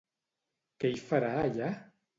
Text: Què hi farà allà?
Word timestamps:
Què 0.85 0.93
hi 0.95 0.99
farà 1.11 1.31
allà? 1.47 1.73